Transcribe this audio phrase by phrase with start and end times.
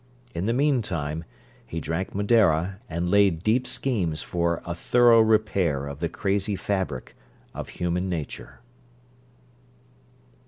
[0.33, 1.25] In the mean time,
[1.67, 7.15] he drank Madeira, and laid deep schemes for a thorough repair of the crazy fabric
[7.53, 8.61] of human nature.